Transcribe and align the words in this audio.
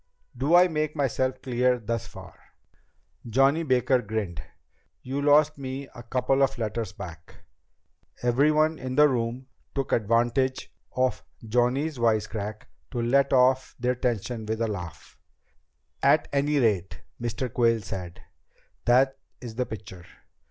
"Do 0.35 0.55
I 0.55 0.67
make 0.67 0.95
myself 0.95 1.43
clear 1.43 1.77
thus 1.77 2.07
far?" 2.07 2.33
Johnny 3.23 3.61
Baker 3.61 4.01
grinned. 4.01 4.41
"You 5.03 5.21
lost 5.21 5.59
me 5.59 5.89
a 5.93 6.01
couple 6.01 6.41
of 6.41 6.57
letters 6.57 6.91
back." 6.91 7.43
Everyone 8.23 8.79
in 8.79 8.95
the 8.95 9.07
room 9.07 9.45
took 9.75 9.91
advantage 9.91 10.73
of 10.95 11.23
Johnny's 11.47 11.99
wisecrack 11.99 12.65
to 12.89 12.99
let 12.99 13.31
off 13.31 13.75
their 13.79 13.93
tension 13.93 14.47
with 14.47 14.59
a 14.61 14.67
laugh. 14.67 15.19
"At 16.01 16.27
any 16.33 16.57
rate," 16.57 17.01
Mr. 17.21 17.53
Quayle 17.53 17.81
said, 17.81 18.23
"that 18.85 19.19
is 19.39 19.53
the 19.53 19.67
picture. 19.67 20.03